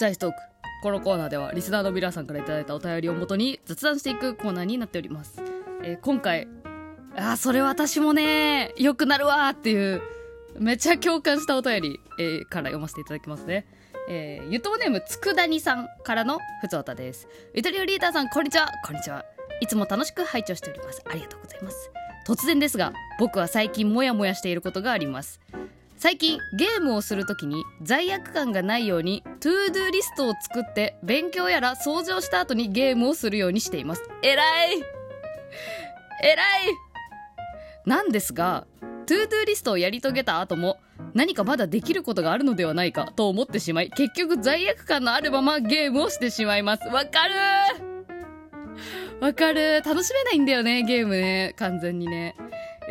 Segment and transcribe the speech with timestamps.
[0.00, 0.38] ザイストーク。
[0.82, 5.42] このコーナーではリスナーの皆さんからいただいたお便りをもとに雑談していくコーナーになっております、
[5.84, 6.48] えー今回
[7.16, 10.00] あそれ私もね良くなるわっていう
[10.58, 13.66] めっちゃ共感したお便り、えーから読ませていただきますね。
[14.08, 17.28] えー、ゆとうネームつくだにさんからのふつおたです。
[17.54, 18.68] ゆとりおリーダーさんこんにちは。
[18.86, 19.24] こんにちは。
[19.60, 21.02] いつも楽しく拝聴しております。
[21.04, 21.90] ありがとうございます。
[22.26, 25.40] 突然ですが僕は最近モヤモヤしていることがあります。
[26.02, 34.08] 最近ゲームをするときに罪悪感がないように ToDo リストを作って勉強やら掃除をした後にゲームをするようにしています。
[34.22, 34.42] えら
[34.72, 34.78] い。
[34.78, 36.74] えらい。
[37.84, 38.66] なんですが
[39.04, 40.78] ToDo リストをやり遂げた後も
[41.12, 46.88] 何かまだできることがあるのではないかと思ってしまい結局罪悪感のあるままゲームをしてしまいます。
[46.88, 47.34] わかる。
[49.20, 49.82] わかる。
[49.84, 51.54] 楽しめないんだよねゲームね。
[51.58, 52.36] 完全にね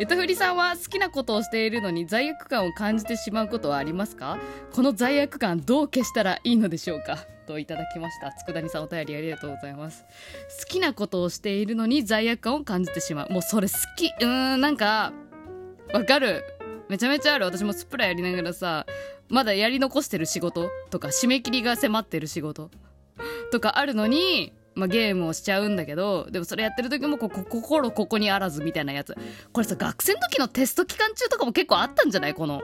[0.02, 4.38] えとふりさんは好きなことをしているのに罪悪感を感じてしまうことはありますか？
[4.72, 7.18] この罪悪感どう消したらいいのでしょうか？
[7.46, 8.32] といただきました。
[8.32, 10.06] 佃煮さんお便りありがとうございます。
[10.58, 13.30] 好きなことをしているのに罪悪感を感じてしまう。
[13.30, 14.06] もうそれ好き。
[14.06, 15.12] うーんなんか
[15.92, 16.44] わかる。
[16.88, 17.44] めちゃめちゃある。
[17.44, 18.86] 私もスプラやりながらさ
[19.28, 22.70] まだやり残してる仕事とか締め切りが迫ってる仕事
[23.52, 29.14] とかあるのに、まあ、ゲームをしちゃうんだけどでもそれやってる時もここ心ここにあらずみたいなやつ。
[29.52, 32.34] これさ学生の時のテスト期間中とかも結構あったんじゃない？
[32.34, 32.62] この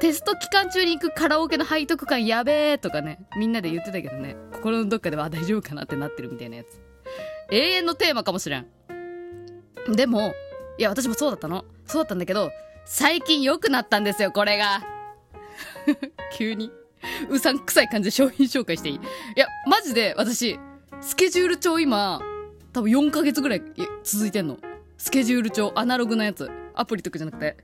[0.00, 3.20] テスト期間中に行くカラオケの背徳感やべえとかね。
[3.38, 4.36] みんなで言ってたけどね。
[4.52, 6.80] 心のどっかでは大丈夫かなってなってるみたいなやつ。
[7.50, 8.66] 永遠のテーマかもしれん。
[9.88, 10.34] でも
[10.78, 11.64] いや私もそうだったの。
[11.86, 12.50] そうだったんだけど
[12.84, 14.82] 最近良くなったんですよこれが。
[16.36, 16.72] 急に。
[17.28, 18.94] うさんくさい感じで商品紹介していい？
[18.96, 19.00] い
[19.36, 20.58] やマジで私
[21.06, 22.18] スケジュール帳今
[22.72, 23.62] 多分4ヶ月ぐらい
[24.02, 24.56] 続いてんの。
[24.96, 26.50] スケジュール帳アナログなやつ。
[26.74, 27.58] アプリとかじゃなくて。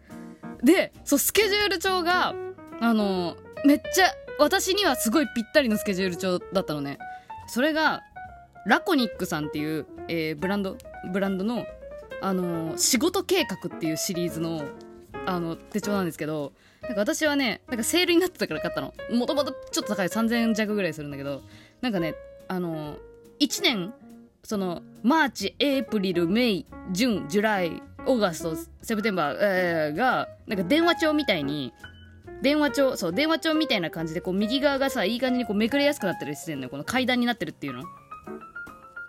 [0.62, 2.34] でそうスケジュール帳が
[2.80, 6.98] あのめっちゃ私にはすごいぴったりのスケジュール帳だったのね。
[7.48, 8.02] それが
[8.66, 10.76] ラコニックさんっていう、えーブランド
[11.10, 11.64] ブランドの
[12.20, 14.66] あの仕事計画っていうシリーズの
[15.24, 18.92] あの手帳なんですけどなんか私はねなんかセールになってたから買ったの。
[19.10, 21.40] もともとちょっと高い3000円弱ぐらいするんだけど
[21.80, 22.14] なんかね
[22.46, 22.98] あの
[23.40, 23.94] 1年
[24.44, 31.72] その March April May June July August September、えーがなんか電話帳みたいに
[32.42, 36.70] 電話帳そう電話帳みたいな感じでこう右側がさいい感じにこうめくれやすくなってるしてんのよ。
[36.70, 37.84] この階段になってるっていうの。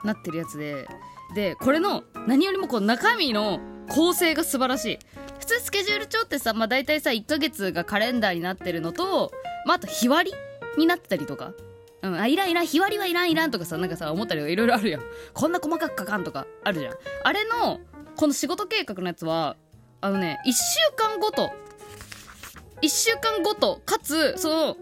[0.03, 0.87] なってるやつで。
[1.33, 4.99] でこれの何よりもこう中身の構成が素晴らしい。
[5.39, 9.31] 普通スケジュール帳ってさ、まあ、大体さ1ヶ月がカレンダーになってるのと、
[9.65, 10.37] まあ、あと日割り
[10.77, 11.53] になってたりとか。
[12.03, 15.01] うん、あいらんいらん日割りはいらんいらんとかさなんかさ思ったりいろいろあるやん。
[15.34, 16.94] こんな細かく書かんとかあるじゃん。
[17.23, 17.79] あれの
[18.16, 19.56] この仕事計画のやつは
[20.01, 20.56] あのね1週
[20.95, 21.51] 間ごと。
[22.81, 24.78] 1週間ごとかつその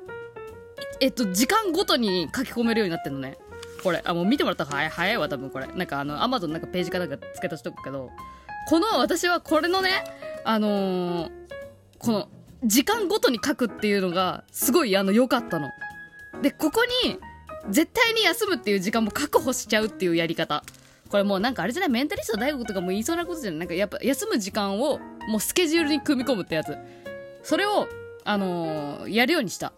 [1.01, 3.37] えっと時間ごとに書き込めるようになってんのね。
[3.83, 4.01] これ。
[4.05, 5.67] あもう見てもらったら早い早いわ多分これ。
[5.67, 8.09] なんかあのアマゾンなんかページかなんか付け足しとくけど
[8.69, 10.03] この私はこれのね
[10.45, 11.31] あのー
[11.99, 12.29] この
[12.63, 15.69] 時間ごとに書くっていうのがすごいあの良かったの。
[16.41, 17.19] でここに
[17.69, 20.63] 絶対に休むっていう時間も確保しちゃうっていうやり方。
[21.09, 21.89] これもうなんかあれじゃない？
[21.89, 23.59] メンタリスト大悟とかも言いそうなことじゃない？
[23.59, 26.77] なんかやっぱ休む時間をもうスケジュールに組み込むってやつ。
[27.43, 27.87] それを
[28.25, 29.73] あのーやるようにした。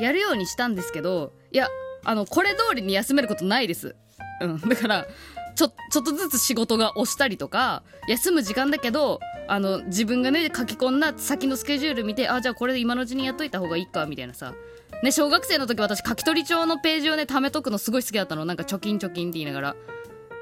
[0.00, 1.68] やるようにしたんですけどいや
[2.04, 3.94] あのこれ通りに休めることないです。
[4.40, 4.60] うん。
[4.60, 5.06] だから
[5.54, 14.54] ちょちょっとずつ仕事が押したりとか休む時間だけどあの自分がね書き込んだ先のスケジュール見てあじゃあこれで今のうちにやっといた方がいいかみたいなさ。
[15.02, 18.44] ね小学生の時私書き取り帳のページをね貯めとくのすごい好きだったの。
[18.44, 19.76] なんか貯金貯金って言いながら。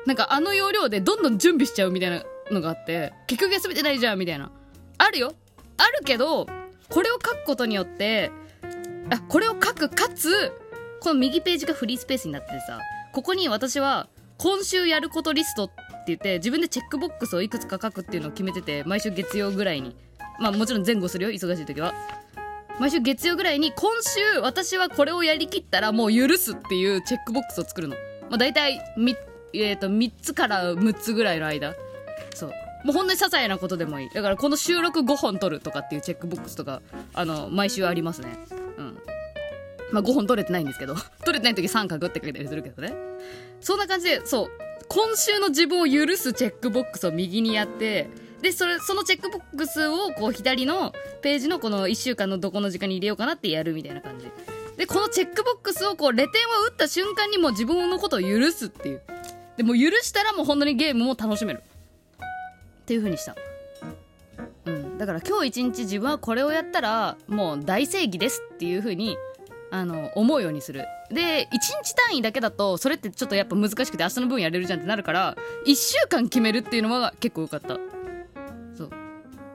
[0.06, 4.50] なんかあの要領でどんどん準備しちゃうみたいなのがあって結局休めてないじゃんみたいな。
[4.98, 5.32] あるよ。
[5.78, 6.46] あるけど
[6.88, 8.30] これを書くことによって
[9.10, 10.52] あこれを書くかつ
[11.00, 12.80] この右ページがフリースペースになっててさ
[13.12, 14.08] ここに私は
[14.38, 15.74] 今週やることリストって
[16.08, 19.96] 言って自分でチェックボックスをいくつか書くっていうのを決めてて毎週月曜ぐらいに。
[20.38, 21.94] まあもちろん前後するよ忙しい時は。
[22.78, 27.96] 毎週月曜ぐらいに今週私はこれをやりきったらもう許すっていうチェックボックスを作るの、
[28.28, 29.16] まあ、大体み、
[29.54, 31.74] えー、と3つから6つぐらいの間
[32.34, 32.50] そう。
[32.84, 34.10] もうほんのに些細なことでもいい。
[34.10, 36.82] だからこの収録5本撮るとかっていうチェックボックスとか
[37.14, 38.38] あの毎週ありますね。
[38.78, 38.98] うん。
[39.90, 40.94] まあ5本取れてないんですけど。
[41.24, 42.94] 取れてない時三角って書いたりするけどね。
[43.60, 44.50] そんな感じでそう。
[44.88, 48.08] 今週の自分を許すチェックボックスを右にやって
[48.42, 50.92] でそれそのチェックボックスをこう左の
[51.22, 54.30] ページのこの1週間のどこの時間に入れようかなってやるみたいな感じ。
[54.76, 59.02] でこのチェックボックスをこうレ点を打った瞬間にもう自分のことを許すっていう。
[59.56, 61.62] でも許したらもう本当にゲームも楽しめる。
[62.82, 63.34] っていう風にした。
[64.66, 64.98] うん。
[64.98, 69.16] だから今日一日自分はこれをやったらもう大正義ですっていう風に
[69.70, 70.84] あの思うようにする。
[71.10, 75.36] で1日単位だけだとそれってちょっとやっぱ難しくて明日の分やれるじゃんってなるから
[75.66, 77.78] 1週間決めるっていうのは結構良かった。
[78.76, 78.90] そう。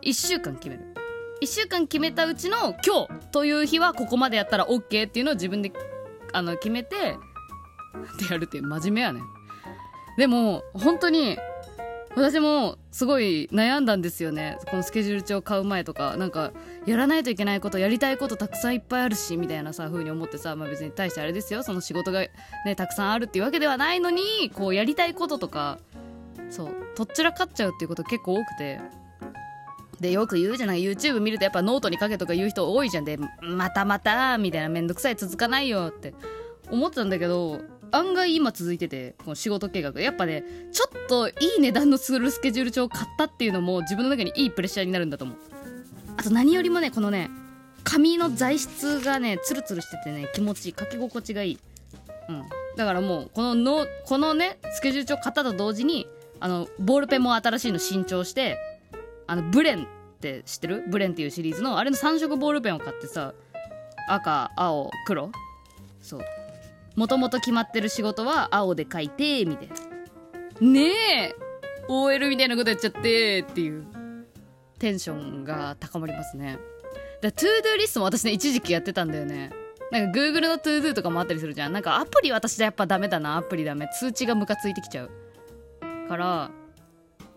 [0.01, 0.93] 1週間決める。
[1.41, 5.73] 1週間決めたうちの今日という日はここまでやったら OK っていうのを自分で
[6.33, 9.21] あの決めてってやるって真面目やね
[10.17, 11.37] でも本当に
[12.15, 14.57] 私もすごい悩んだんですよね。
[14.69, 16.51] このスケジュール帳買う前とかなんか
[16.85, 21.63] やらないといけないことやりたいことたくさんいっぱいあるしみたいなさ風に思ってさ、まあ、別に対してあれですよ。
[21.63, 22.19] その仕事が
[22.65, 25.79] ねたくさんあるっていうわけではないのにこうやりたいこととか
[26.49, 29.00] そうとっちらかっちゃうっていうこと結構多くて。
[30.01, 33.05] でよく言うじゃない YouTube 見るとやっぱノートに書けとか言う人多いじゃん。
[33.05, 36.13] でまたまたみたいなめんどくさい続かないよって。
[36.71, 37.59] 思ってたんだけど
[37.91, 40.01] 案外今続いててこの仕事計画。
[40.01, 45.37] やっぱねちょっといい値段のするスケジュール帳を買ったっていうのも自分の中にいいプレッシャーになるんだと思う。
[46.17, 47.29] あと何よりもねこのね
[47.83, 51.59] 紙の材質がねツルツルしててね気持ちいい書き心地がいい。
[52.29, 52.43] うん。
[52.77, 56.07] だからもうこののこのねスケジュール帳買ったと同時に
[56.39, 58.57] あのボールペンも新しいの新調して
[59.31, 59.87] あのブレンっ
[60.19, 60.83] て知ってる？
[60.89, 63.33] ブレンっていうシリーズのあれの3色ボールペンを買ってさ
[64.09, 65.31] 赤青黒。
[66.01, 66.21] そう。
[66.97, 69.75] もともと決まってる仕事は青で書いてみたいな。
[70.67, 70.91] ね
[71.29, 71.35] え
[71.87, 73.85] ！OL みたいなことやっちゃってっていう。
[74.79, 76.59] テンションが高まりますね。
[77.21, 79.53] だ ToDo リストも私ね一時期やってたんだよね。
[79.93, 81.71] なんか Google のトゥードゥとかもあったりするじゃん。
[81.71, 83.87] なんかアプリ私じゃやっぱダメだなアプリダメ。
[83.97, 85.09] 通知がムカついてきちゃう
[86.09, 86.51] から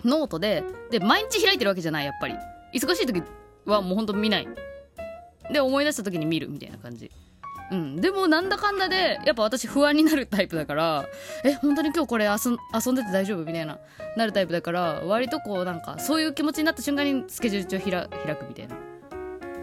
[0.04, 2.34] ノートでで毎日開いてるわけじゃないやっぱり。
[2.72, 3.22] 忙しい時
[3.66, 4.48] はもうほんと見ない。
[5.50, 7.10] で思い出した時に見るみたいな感じ。
[7.70, 11.08] うん、でもなんだかんだでやっぱ私不安になるタイプだから
[11.44, 13.78] え本当に今日これ遊遊んでて大丈夫みたいな
[14.16, 18.76] なるタイプだから割とこうなんかそういう気持ちになった瞬間にスケジュール帳開くみたいな。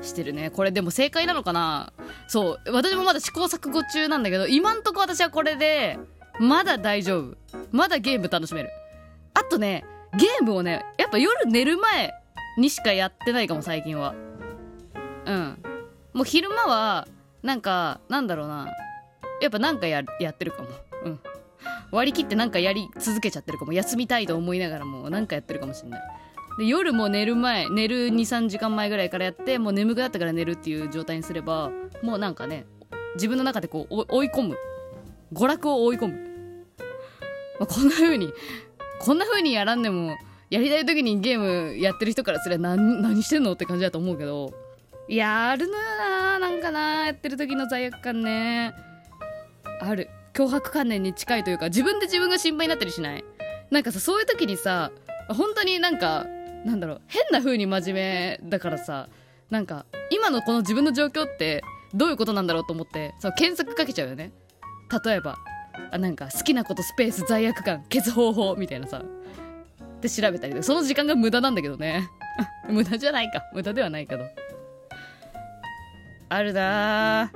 [0.02, 0.50] してるね。
[0.50, 1.94] これでも正解なのかな？
[2.28, 2.72] そう。
[2.72, 6.00] 私もまだ試行錯誤中なんだけど今んとこ私はこれで
[6.40, 7.38] まだ大丈夫。
[7.72, 8.70] まだゲーム楽しめる。
[9.36, 9.86] あとね
[10.18, 12.14] ゲームをねやっぱ夜寝る前
[12.58, 14.14] にしかやってないかも最近は。
[15.26, 15.58] うん。
[16.14, 17.08] もう昼間は
[17.44, 18.68] なんかなんだろうな。
[19.42, 20.70] やっぱなんかややってるかも。
[21.06, 21.20] うん。
[21.92, 23.74] 割り切ってなんかやり続けちゃってるかも。
[23.74, 26.02] 休みたいと思いながらもなんかやってるかもしんない。
[26.58, 31.72] で夜も寝る前寝る23時間前ぐらいからやってもう眠くなったから寝るっていう状態にすれば
[32.04, 32.66] もうなんかね
[33.16, 34.58] 自分の中でこう追い込む。
[35.34, 36.66] 娯楽を追い込む、
[37.58, 38.34] まあ、こんな風に
[39.02, 40.16] こんな風にやらんでも
[40.52, 44.54] やりたい時にゲームやってる人からすれば何何してんのって感じだと思うけど。
[45.08, 48.74] やるのよななんかなやってる時の罪悪感ね。
[49.82, 50.10] ある。
[50.34, 53.26] 脅迫観念に近いというか自分で自分が心配になったりしない。
[53.72, 54.92] なんかさそういう時にさ
[55.30, 56.26] 本当になんか
[56.66, 59.10] なんだろう変な風に真面目だからさ
[59.50, 61.64] なんか今のこの自分の状況って
[61.94, 64.32] どういうことなんだろうと思ってそう検索かけちゃうよね。
[65.06, 65.38] 例えば
[65.92, 69.02] あなんか好きなことスペース罪悪感消す方法みたいなさ。
[70.02, 72.08] で調べたりその時間が無駄なんだけどね。
[72.70, 73.44] 無駄じゃないか。
[73.54, 74.26] 無駄ではないけど。
[76.30, 77.32] あるな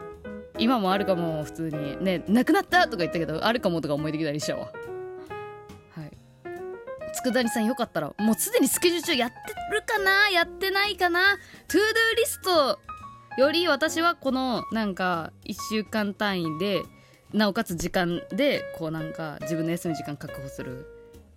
[0.58, 2.04] 今もあるかも普通に。
[2.04, 4.72] ねなくなったとか言ったけどあるかもとか思い出きたりしたわ。
[5.96, 6.12] はい。
[7.24, 9.36] 佃煮さんよかったらもうすでにスケジュール中やって
[9.72, 10.30] るかな？
[10.30, 11.20] やってないかな？
[11.68, 12.80] ToDo リスト
[13.38, 16.82] より私はこのなんか1週間単位で
[17.36, 20.88] なおかつ時間でこうなんか自分の休む時間確保する。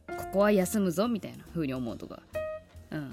[0.06, 2.22] ここは休むぞみたいな風に思うとか。
[2.92, 3.12] うん。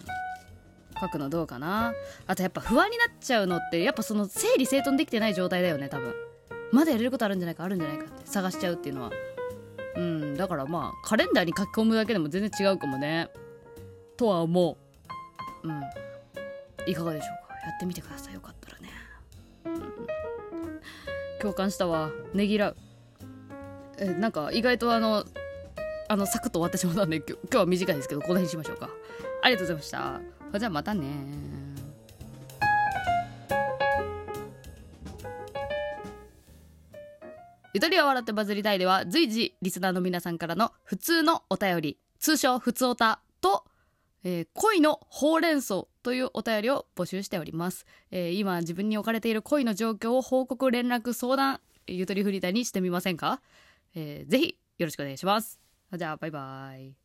[0.99, 1.93] 書くのどうかな。
[2.27, 6.13] あとやっぱ不安になっちゃうのってやっぱその整理整頓できてない状態だよね多分。
[6.71, 9.11] まだやれることあるんじゃないかあるんじゃないかって探しちゃうっていうのは。
[9.95, 10.35] うん。
[10.35, 13.29] だからまあカレンダーに書き込むだけでも全然違うかもね。
[14.15, 14.77] とは思
[15.63, 15.67] う。
[15.67, 15.81] うん。
[16.85, 17.55] いかがでしょうか？
[17.65, 18.33] やってみてください。
[18.35, 18.89] よかったらね、
[19.65, 19.73] うん、
[21.45, 22.09] 共感したわ。
[22.33, 22.77] ねぎらう。
[23.99, 25.23] えなんか意外とあの
[26.07, 28.89] あのサクッと終わってしまったんで今日は短いですけどこの辺にしましょうか。
[29.43, 30.59] ありがとうございました。
[30.59, 31.05] じゃあまたね。
[37.75, 43.65] ゆとりを笑ってバズりたいでは随時リスナーの皆さんからの普通のお便り通称普通おたと、
[44.25, 53.39] えー、恋のほうれん草というお便りを募集しております、えー、今自分に置かれている恋の状況を報告連絡相談ゆとりフリーターにしてみませんか、
[53.93, 55.59] えー、ぜひよろしくお願いします。
[55.95, 57.04] じゃあバイバイ。